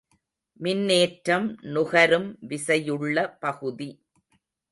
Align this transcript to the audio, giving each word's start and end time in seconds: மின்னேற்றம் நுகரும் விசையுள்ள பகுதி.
மின்னேற்றம் 0.59 1.45
நுகரும் 1.73 2.27
விசையுள்ள 2.47 3.17
பகுதி. 3.39 3.89